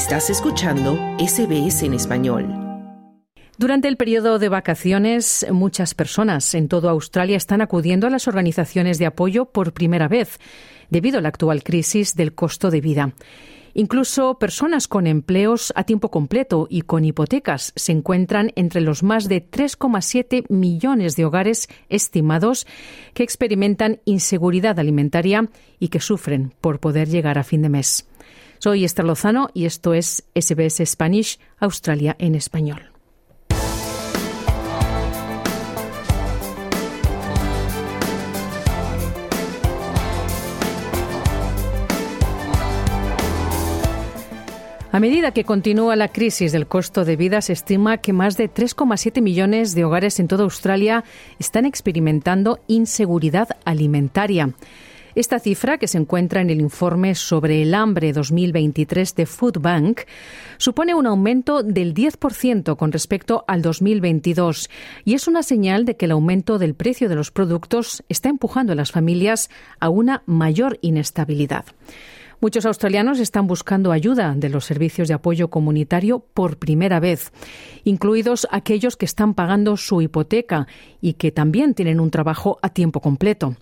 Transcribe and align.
Estás 0.00 0.30
escuchando 0.30 0.94
SBS 1.18 1.82
en 1.82 1.92
español. 1.92 2.48
Durante 3.58 3.86
el 3.86 3.98
periodo 3.98 4.38
de 4.38 4.48
vacaciones, 4.48 5.46
muchas 5.52 5.92
personas 5.92 6.54
en 6.54 6.68
toda 6.68 6.90
Australia 6.90 7.36
están 7.36 7.60
acudiendo 7.60 8.06
a 8.06 8.10
las 8.10 8.26
organizaciones 8.26 8.98
de 8.98 9.04
apoyo 9.04 9.44
por 9.44 9.74
primera 9.74 10.08
vez, 10.08 10.40
debido 10.88 11.18
a 11.18 11.20
la 11.20 11.28
actual 11.28 11.62
crisis 11.62 12.16
del 12.16 12.34
costo 12.34 12.70
de 12.70 12.80
vida. 12.80 13.12
Incluso 13.74 14.38
personas 14.38 14.88
con 14.88 15.06
empleos 15.06 15.70
a 15.76 15.84
tiempo 15.84 16.10
completo 16.10 16.66
y 16.70 16.80
con 16.80 17.04
hipotecas 17.04 17.74
se 17.76 17.92
encuentran 17.92 18.52
entre 18.56 18.80
los 18.80 19.02
más 19.02 19.28
de 19.28 19.46
3,7 19.46 20.46
millones 20.48 21.14
de 21.14 21.26
hogares 21.26 21.68
estimados 21.90 22.66
que 23.12 23.22
experimentan 23.22 24.00
inseguridad 24.06 24.78
alimentaria 24.78 25.50
y 25.78 25.88
que 25.88 26.00
sufren 26.00 26.54
por 26.62 26.80
poder 26.80 27.10
llegar 27.10 27.36
a 27.36 27.44
fin 27.44 27.60
de 27.60 27.68
mes. 27.68 28.09
Soy 28.62 28.84
Esther 28.84 29.06
Lozano 29.06 29.48
y 29.54 29.64
esto 29.64 29.94
es 29.94 30.22
SBS 30.34 30.84
Spanish, 30.84 31.38
Australia 31.60 32.14
en 32.18 32.34
español. 32.34 32.90
A 44.92 45.00
medida 45.00 45.30
que 45.30 45.44
continúa 45.44 45.96
la 45.96 46.08
crisis 46.08 46.52
del 46.52 46.66
costo 46.66 47.06
de 47.06 47.16
vida, 47.16 47.40
se 47.40 47.54
estima 47.54 47.96
que 47.96 48.12
más 48.12 48.36
de 48.36 48.52
3,7 48.52 49.22
millones 49.22 49.74
de 49.74 49.86
hogares 49.86 50.20
en 50.20 50.28
toda 50.28 50.44
Australia 50.44 51.04
están 51.38 51.64
experimentando 51.64 52.60
inseguridad 52.66 53.48
alimentaria. 53.64 54.52
Esta 55.14 55.40
cifra, 55.40 55.78
que 55.78 55.88
se 55.88 55.98
encuentra 55.98 56.40
en 56.40 56.50
el 56.50 56.60
informe 56.60 57.14
sobre 57.14 57.62
el 57.62 57.74
hambre 57.74 58.12
2023 58.12 59.14
de 59.16 59.26
Food 59.26 59.58
Bank, 59.60 60.02
supone 60.56 60.94
un 60.94 61.06
aumento 61.06 61.62
del 61.62 61.94
10% 61.94 62.76
con 62.76 62.92
respecto 62.92 63.44
al 63.48 63.60
2022 63.62 64.70
y 65.04 65.14
es 65.14 65.26
una 65.26 65.42
señal 65.42 65.84
de 65.84 65.96
que 65.96 66.04
el 66.04 66.12
aumento 66.12 66.58
del 66.58 66.74
precio 66.74 67.08
de 67.08 67.16
los 67.16 67.30
productos 67.32 68.04
está 68.08 68.28
empujando 68.28 68.72
a 68.72 68.76
las 68.76 68.92
familias 68.92 69.50
a 69.80 69.88
una 69.88 70.22
mayor 70.26 70.78
inestabilidad. 70.80 71.64
Muchos 72.42 72.64
australianos 72.64 73.18
están 73.18 73.46
buscando 73.46 73.92
ayuda 73.92 74.34
de 74.34 74.48
los 74.48 74.64
servicios 74.64 75.08
de 75.08 75.14
apoyo 75.14 75.48
comunitario 75.48 76.20
por 76.20 76.56
primera 76.56 76.98
vez, 76.98 77.32
incluidos 77.84 78.48
aquellos 78.50 78.96
que 78.96 79.04
están 79.04 79.34
pagando 79.34 79.76
su 79.76 80.00
hipoteca 80.00 80.66
y 81.02 81.14
que 81.14 81.32
también 81.32 81.74
tienen 81.74 82.00
un 82.00 82.10
trabajo 82.10 82.58
a 82.62 82.70
tiempo 82.70 83.00
completo. 83.00 83.56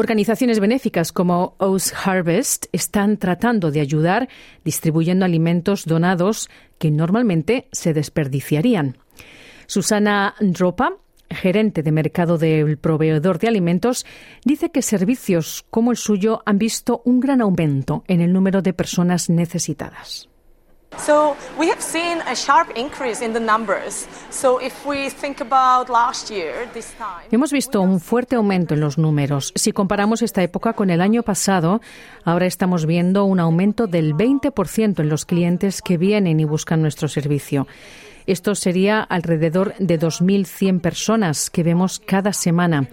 Organizaciones 0.00 0.60
benéficas 0.60 1.10
como 1.10 1.56
O's 1.58 1.92
Harvest 1.92 2.66
están 2.70 3.16
tratando 3.16 3.72
de 3.72 3.80
ayudar 3.80 4.28
distribuyendo 4.64 5.24
alimentos 5.24 5.86
donados 5.86 6.48
que 6.78 6.92
normalmente 6.92 7.66
se 7.72 7.94
desperdiciarían. 7.94 8.98
Susana 9.66 10.36
Dropa 10.38 10.98
gerente 11.30 11.82
de 11.82 11.90
mercado 11.90 12.38
del 12.38 12.78
proveedor 12.78 13.40
de 13.40 13.48
alimentos, 13.48 14.06
dice 14.44 14.70
que 14.70 14.82
servicios 14.82 15.66
como 15.68 15.90
el 15.90 15.96
suyo 15.96 16.42
han 16.46 16.58
visto 16.58 17.02
un 17.04 17.18
gran 17.18 17.40
aumento 17.40 18.04
en 18.06 18.20
el 18.20 18.32
número 18.32 18.62
de 18.62 18.74
personas 18.74 19.28
necesitadas. 19.28 20.28
Hemos 27.30 27.52
visto 27.52 27.80
un 27.80 28.00
fuerte 28.00 28.36
aumento 28.36 28.74
en 28.74 28.80
los 28.80 28.98
números. 28.98 29.52
Si 29.54 29.72
comparamos 29.72 30.22
esta 30.22 30.42
época 30.42 30.72
con 30.72 30.90
el 30.90 31.00
año 31.00 31.22
pasado, 31.22 31.80
ahora 32.24 32.46
estamos 32.46 32.86
viendo 32.86 33.24
un 33.24 33.40
aumento 33.40 33.86
del 33.86 34.14
20% 34.14 35.00
en 35.00 35.08
los 35.08 35.24
clientes 35.24 35.82
que 35.82 35.98
vienen 35.98 36.40
y 36.40 36.44
buscan 36.44 36.82
nuestro 36.82 37.08
servicio. 37.08 37.66
Esto 38.26 38.54
sería 38.54 39.00
alrededor 39.00 39.74
de 39.78 39.98
2.100 39.98 40.80
personas 40.80 41.48
que 41.48 41.62
vemos 41.62 41.98
cada 41.98 42.32
semana. 42.32 42.88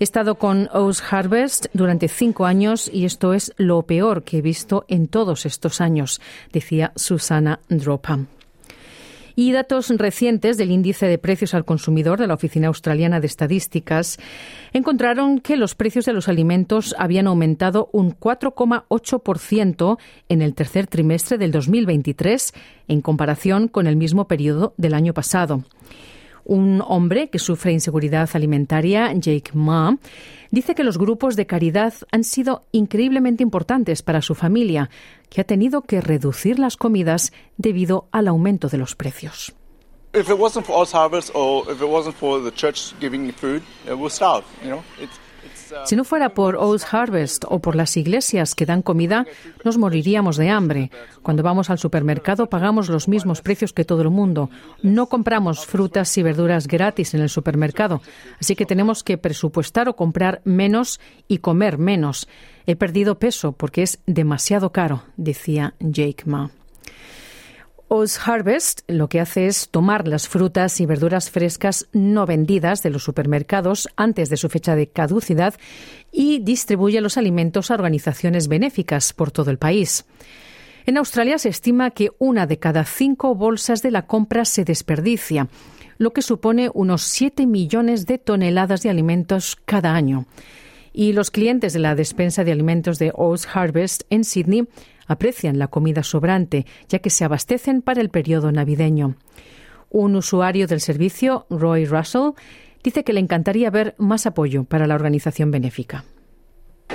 He 0.00 0.04
estado 0.04 0.36
con 0.36 0.70
O's 0.72 1.02
Harvest 1.10 1.66
durante 1.74 2.08
cinco 2.08 2.46
años 2.46 2.90
y 2.90 3.04
esto 3.04 3.34
es 3.34 3.52
lo 3.58 3.82
peor 3.82 4.22
que 4.24 4.38
he 4.38 4.40
visto 4.40 4.86
en 4.88 5.08
todos 5.08 5.44
estos 5.44 5.82
años, 5.82 6.22
decía 6.54 6.92
Susana 6.96 7.60
Dropa. 7.68 8.20
Y 9.36 9.52
datos 9.52 9.90
recientes 9.90 10.56
del 10.56 10.70
índice 10.70 11.06
de 11.06 11.18
precios 11.18 11.52
al 11.52 11.66
consumidor 11.66 12.18
de 12.18 12.26
la 12.26 12.32
Oficina 12.32 12.68
Australiana 12.68 13.20
de 13.20 13.26
Estadísticas 13.26 14.18
encontraron 14.72 15.38
que 15.38 15.58
los 15.58 15.74
precios 15.74 16.06
de 16.06 16.14
los 16.14 16.28
alimentos 16.28 16.94
habían 16.98 17.26
aumentado 17.26 17.90
un 17.92 18.18
4,8% 18.18 19.98
en 20.30 20.40
el 20.40 20.54
tercer 20.54 20.86
trimestre 20.86 21.36
del 21.36 21.52
2023 21.52 22.54
en 22.88 23.02
comparación 23.02 23.68
con 23.68 23.86
el 23.86 23.96
mismo 23.96 24.26
periodo 24.26 24.72
del 24.78 24.94
año 24.94 25.12
pasado. 25.12 25.62
Un 26.44 26.82
hombre 26.86 27.30
que 27.30 27.38
sufre 27.38 27.72
inseguridad 27.72 28.28
alimentaria, 28.34 29.12
Jake 29.12 29.52
Ma, 29.54 29.96
dice 30.50 30.74
que 30.74 30.84
los 30.84 30.98
grupos 30.98 31.36
de 31.36 31.46
caridad 31.46 31.94
han 32.10 32.24
sido 32.24 32.64
increíblemente 32.72 33.42
importantes 33.42 34.02
para 34.02 34.22
su 34.22 34.34
familia, 34.34 34.90
que 35.28 35.40
ha 35.40 35.44
tenido 35.44 35.82
que 35.82 36.00
reducir 36.00 36.58
las 36.58 36.76
comidas 36.76 37.32
debido 37.56 38.08
al 38.12 38.28
aumento 38.28 38.68
de 38.68 38.78
los 38.78 38.96
precios. 38.96 39.54
Si 45.84 45.96
no 45.96 46.04
fuera 46.04 46.30
por 46.30 46.56
Old 46.56 46.82
Harvest 46.90 47.44
o 47.48 47.60
por 47.60 47.76
las 47.76 47.96
iglesias 47.96 48.54
que 48.54 48.66
dan 48.66 48.82
comida, 48.82 49.26
nos 49.64 49.78
moriríamos 49.78 50.36
de 50.36 50.50
hambre. 50.50 50.90
Cuando 51.22 51.42
vamos 51.42 51.70
al 51.70 51.78
supermercado 51.78 52.48
pagamos 52.48 52.88
los 52.88 53.08
mismos 53.08 53.42
precios 53.42 53.72
que 53.72 53.84
todo 53.84 54.02
el 54.02 54.10
mundo. 54.10 54.50
No 54.82 55.06
compramos 55.06 55.66
frutas 55.66 56.16
y 56.18 56.22
verduras 56.22 56.66
gratis 56.66 57.14
en 57.14 57.20
el 57.20 57.28
supermercado, 57.28 58.02
así 58.40 58.56
que 58.56 58.66
tenemos 58.66 59.02
que 59.02 59.18
presupuestar 59.18 59.88
o 59.88 59.96
comprar 59.96 60.40
menos 60.44 61.00
y 61.28 61.38
comer 61.38 61.78
menos. 61.78 62.28
He 62.66 62.76
perdido 62.76 63.18
peso 63.18 63.52
porque 63.52 63.82
es 63.82 64.00
demasiado 64.06 64.70
caro, 64.72 65.04
decía 65.16 65.74
Jake 65.80 66.24
Ma. 66.26 66.50
Oz 67.92 68.20
Harvest 68.24 68.82
lo 68.86 69.08
que 69.08 69.18
hace 69.18 69.48
es 69.48 69.68
tomar 69.68 70.06
las 70.06 70.28
frutas 70.28 70.80
y 70.80 70.86
verduras 70.86 71.28
frescas 71.28 71.88
no 71.92 72.24
vendidas 72.24 72.84
de 72.84 72.90
los 72.90 73.02
supermercados 73.02 73.88
antes 73.96 74.30
de 74.30 74.36
su 74.36 74.48
fecha 74.48 74.76
de 74.76 74.86
caducidad 74.86 75.54
y 76.12 76.38
distribuye 76.38 77.00
los 77.00 77.16
alimentos 77.16 77.68
a 77.68 77.74
organizaciones 77.74 78.46
benéficas 78.46 79.12
por 79.12 79.32
todo 79.32 79.50
el 79.50 79.58
país. 79.58 80.04
En 80.86 80.98
Australia 80.98 81.36
se 81.38 81.48
estima 81.48 81.90
que 81.90 82.10
una 82.20 82.46
de 82.46 82.60
cada 82.60 82.84
cinco 82.84 83.34
bolsas 83.34 83.82
de 83.82 83.90
la 83.90 84.06
compra 84.06 84.44
se 84.44 84.64
desperdicia, 84.64 85.48
lo 85.98 86.12
que 86.12 86.22
supone 86.22 86.70
unos 86.72 87.02
7 87.02 87.44
millones 87.48 88.06
de 88.06 88.18
toneladas 88.18 88.82
de 88.82 88.90
alimentos 88.90 89.56
cada 89.64 89.96
año. 89.96 90.26
Y 91.00 91.14
los 91.14 91.30
clientes 91.30 91.72
de 91.72 91.78
la 91.78 91.94
despensa 91.94 92.44
de 92.44 92.52
alimentos 92.52 92.98
de 92.98 93.10
Oz 93.14 93.48
Harvest 93.54 94.02
en 94.10 94.22
Sydney 94.22 94.68
aprecian 95.06 95.58
la 95.58 95.68
comida 95.68 96.02
sobrante, 96.02 96.66
ya 96.90 96.98
que 96.98 97.08
se 97.08 97.24
abastecen 97.24 97.80
para 97.80 98.02
el 98.02 98.10
periodo 98.10 98.52
navideño. 98.52 99.16
Un 99.88 100.14
usuario 100.14 100.66
del 100.66 100.82
servicio, 100.82 101.46
Roy 101.48 101.86
Russell, 101.86 102.32
dice 102.84 103.02
que 103.02 103.14
le 103.14 103.20
encantaría 103.20 103.70
ver 103.70 103.94
más 103.96 104.26
apoyo 104.26 104.64
para 104.64 104.86
la 104.86 104.94
organización 104.94 105.50
benéfica. 105.50 106.04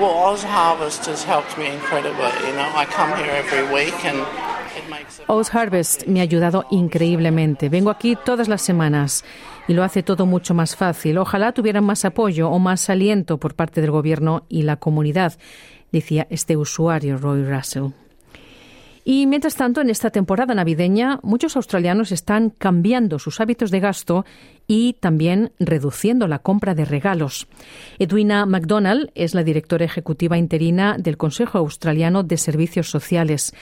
Oz 0.00 0.44
Harvest 0.46 1.06
me 1.56 1.68
ha 6.18 6.22
ayudado 6.22 6.64
increíblemente. 6.70 7.68
Vengo 7.68 7.90
aquí 7.90 8.16
todas 8.24 8.48
las 8.48 8.62
semanas 8.62 9.24
y 9.68 9.74
lo 9.74 9.84
hace 9.84 10.02
todo 10.02 10.26
mucho 10.26 10.54
más 10.54 10.76
fácil. 10.76 11.18
Ojalá 11.18 11.52
tuvieran 11.52 11.84
más 11.84 12.04
apoyo 12.04 12.50
o 12.50 12.58
más 12.58 12.90
aliento 12.90 13.38
por 13.38 13.54
parte 13.54 13.80
del 13.80 13.90
gobierno 13.90 14.44
y 14.48 14.62
la 14.62 14.76
comunidad, 14.76 15.38
decía 15.90 16.26
este 16.30 16.56
usuario 16.56 17.18
Roy 17.18 17.44
Russell. 17.44 17.92
Y 19.04 19.26
mientras 19.26 19.56
tanto, 19.56 19.80
en 19.80 19.90
esta 19.90 20.10
temporada 20.10 20.54
navideña, 20.54 21.18
muchos 21.24 21.56
australianos 21.56 22.12
están 22.12 22.50
cambiando 22.50 23.18
sus 23.18 23.40
hábitos 23.40 23.72
de 23.72 23.80
gasto 23.80 24.24
y 24.68 24.92
también 24.94 25.50
reduciendo 25.58 26.28
la 26.28 26.38
compra 26.38 26.74
de 26.74 26.84
regalos. 26.84 27.48
Edwina 27.98 28.46
McDonald 28.46 29.10
es 29.16 29.34
la 29.34 29.42
directora 29.42 29.84
ejecutiva 29.84 30.38
interina 30.38 30.96
del 30.98 31.16
Consejo 31.16 31.58
Australiano 31.58 32.22
de 32.22 32.36
Servicios 32.36 32.90
Sociales. 32.90 33.52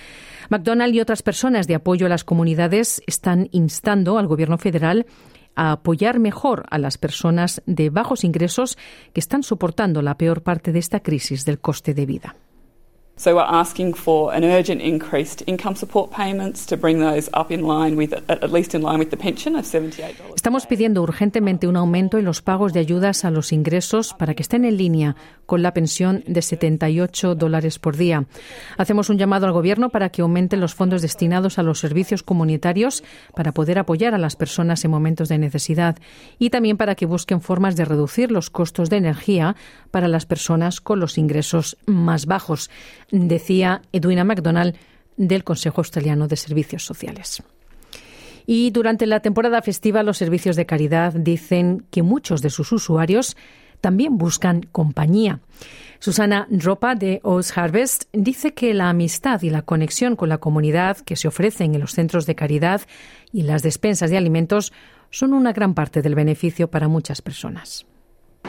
McDonald 0.51 0.93
y 0.93 1.01
otras 1.01 1.23
personas 1.23 1.69
de 1.69 1.77
apoyo 1.77 2.07
a 2.07 2.09
las 2.09 2.25
comunidades 2.25 3.03
están 3.07 3.49
instando 3.53 4.19
al 4.19 4.27
Gobierno 4.27 4.59
federal 4.59 5.07
a 5.55 5.71
apoyar 5.71 6.19
mejor 6.19 6.67
a 6.71 6.79
las 6.79 6.99
personas 6.99 7.63
de 7.67 7.89
bajos 7.89 8.25
ingresos 8.25 8.77
que 9.13 9.21
están 9.21 9.45
soportando 9.45 10.03
la 10.03 10.19
peor 10.19 10.43
parte 10.43 10.73
de 10.73 10.81
esta 10.81 11.01
crisis 11.01 11.45
del 11.45 11.61
coste 11.61 11.95
de 11.95 12.05
vida. 12.05 12.35
So 13.21 13.35
we're 13.35 13.43
asking 13.43 13.93
for 13.97 14.33
an 14.33 14.45
urgent 14.45 14.81
increased 14.81 15.43
income 15.47 15.77
support 15.77 16.11
payments 16.11 16.65
to 16.69 16.79
bring 16.79 17.01
those 17.01 17.29
up 17.35 17.53
in 17.53 17.67
line 17.67 17.95
with 17.95 18.15
at 18.31 18.51
least 18.51 18.75
in 18.75 18.81
line 18.81 18.99
with 18.99 19.11
the 19.11 19.19
pension 19.19 19.57
of 19.57 19.67
$78. 19.67 20.15
Estamos 20.35 20.65
pidiendo 20.65 21.03
urgentemente 21.03 21.69
un 21.69 21.77
aumento 21.77 22.17
en 22.17 22.25
los 22.25 22.41
pagos 22.41 22.73
de 22.73 22.81
ayudas 22.81 23.27
a 23.27 23.31
los 23.31 23.53
ingresos 23.53 24.15
para 24.15 24.33
que 24.33 24.43
estén 24.43 24.65
en 24.65 24.79
línea 24.79 25.17
con 25.45 25.63
la 25.63 25.75
pensión 25.75 26.25
de 26.27 26.41
78 26.41 27.35
dólares 27.35 27.79
por 27.79 27.99
día. 27.99 28.25
Hacemos 28.79 29.11
un 29.11 29.19
llamado 29.19 29.45
al 29.45 29.53
gobierno 29.53 29.91
para 29.91 30.09
que 30.09 30.23
aumente 30.23 30.57
los 30.57 30.75
fondos 30.75 31.03
destinados 31.03 31.59
a 31.59 31.63
los 31.63 31.79
servicios 31.79 32.23
comunitarios 32.23 33.05
para 33.35 33.53
poder 33.53 33.79
apoyar 33.79 34.15
a 34.15 34.19
las 34.19 34.35
personas 34.35 34.83
en 34.87 34.93
momentos 34.93 35.29
de 35.29 35.37
necesidad 35.37 35.99
y 36.39 36.49
también 36.49 36.79
para 36.79 36.95
que 36.95 37.05
busquen 37.05 37.43
formas 37.43 37.77
de 37.77 37.85
reducir 37.85 38.33
los 38.33 38.49
costos 38.49 38.89
de 38.89 38.97
energía 38.97 39.57
para 39.91 40.09
las 40.09 40.25
personas 40.25 40.81
con 40.81 41.01
los 41.01 41.19
ingresos 41.19 41.77
más 41.85 42.25
bajos 42.25 42.71
decía 43.11 43.83
Edwina 43.93 44.25
MacDonald 44.25 44.77
del 45.17 45.45
Consejo 45.45 45.81
Australiano 45.81 46.29
de 46.29 46.37
Servicios 46.37 46.85
Sociales. 46.85 47.43
Y 48.47 48.71
durante 48.71 49.07
la 49.07 49.21
temporada 49.21 49.63
festiva, 49.63 50.03
los 50.03 50.19
servicios 50.19 50.57
de 50.57 50.67
caridad 50.67 51.13
dicen 51.13 51.85
que 51.91 52.03
muchos 52.03 52.43
de 52.43 52.51
sus 52.51 52.73
usuarios 52.73 53.37
también 53.81 54.19
buscan 54.19 54.63
compañía. 54.73 55.41
Susana 55.99 56.47
Dropa 56.51 56.95
de 56.95 57.21
Oz 57.23 57.57
Harvest 57.57 58.05
dice 58.13 58.55
que 58.55 58.73
la 58.75 58.89
amistad 58.89 59.43
y 59.43 59.51
la 59.51 59.63
conexión 59.63 60.17
con 60.17 60.29
la 60.29 60.39
comunidad 60.39 60.99
que 60.99 61.17
se 61.17 61.29
ofrecen 61.29 61.75
en 61.75 61.81
los 61.81 61.93
centros 61.93 62.27
de 62.27 62.35
caridad 62.35 62.83
y 63.33 63.43
las 63.43 63.63
despensas 63.63 64.11
de 64.11 64.17
alimentos 64.17 64.73
son 65.11 65.33
una 65.33 65.53
gran 65.53 65.75
parte 65.75 66.03
del 66.03 66.15
beneficio 66.15 66.71
para 66.71 66.89
muchas 66.89 67.21
personas. 67.21 67.87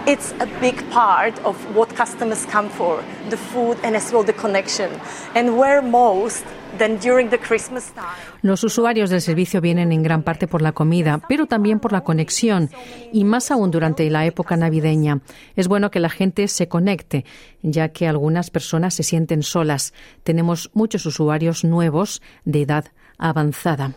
It's 0.08 0.34
a 0.40 0.48
big 0.60 0.76
part 0.90 1.40
of 1.46 1.56
what 1.76 1.96
customers 1.96 2.46
come 2.52 2.70
for, 2.70 3.04
the 3.30 3.38
food 3.38 3.78
and 3.84 3.96
as 3.96 4.12
well 4.12 4.26
the 4.26 4.34
connection. 4.34 4.90
And 5.36 5.58
where 5.58 5.82
most 5.82 6.44
than 6.78 6.98
during 6.98 7.30
the 7.30 7.38
Christmas 7.38 7.92
time. 7.94 8.08
Los 8.42 8.64
usuarios 8.64 9.10
del 9.10 9.22
servicio 9.22 9.62
vienen 9.62 9.92
en 9.92 10.02
gran 10.02 10.24
parte 10.24 10.48
por 10.48 10.62
la 10.62 10.72
comida, 10.72 11.22
pero 11.30 11.46
también 11.46 11.80
por 11.80 11.92
la 11.92 12.04
conexión 12.04 12.72
y 13.14 13.24
más 13.26 13.52
aún 13.52 13.70
durante 13.70 14.10
la 14.10 14.26
época 14.26 14.58
navideña. 14.58 15.22
Es 15.56 15.68
bueno 15.68 15.92
que 15.92 16.00
la 16.00 16.10
gente 16.10 16.48
se 16.48 16.68
conecte, 16.68 17.26
ya 17.62 17.90
que 17.90 18.08
algunas 18.08 18.50
personas 18.50 18.96
se 18.96 19.04
sienten 19.04 19.44
solas. 19.44 19.94
Tenemos 20.24 20.72
muchos 20.74 21.06
usuarios 21.06 21.64
nuevos 21.64 22.22
de 22.44 22.64
edad 22.64 22.86
avanzada. 23.18 23.94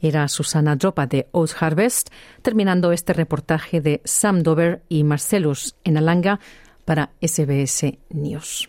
Era 0.00 0.28
Susana 0.28 0.76
Dropa 0.76 1.06
de 1.06 1.28
Oath 1.32 1.54
Harvest, 1.60 2.08
terminando 2.42 2.92
este 2.92 3.12
reportaje 3.12 3.80
de 3.80 4.00
Sam 4.04 4.42
Dover 4.42 4.82
y 4.88 5.04
Marcellus 5.04 5.76
en 5.84 5.96
Alanga 5.96 6.40
para 6.84 7.10
SBS 7.20 7.98
News. 8.10 8.68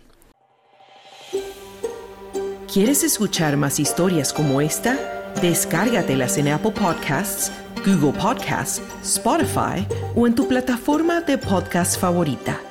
¿Quieres 2.71 3.03
escuchar 3.03 3.57
más 3.57 3.79
historias 3.79 4.31
como 4.31 4.61
esta? 4.61 4.97
Descárgatelas 5.41 6.37
en 6.37 6.47
Apple 6.47 6.71
Podcasts, 6.71 7.51
Google 7.85 8.17
Podcasts, 8.17 8.81
Spotify 9.01 9.85
o 10.15 10.25
en 10.25 10.35
tu 10.35 10.47
plataforma 10.47 11.19
de 11.21 11.37
podcast 11.37 11.99
favorita. 11.99 12.70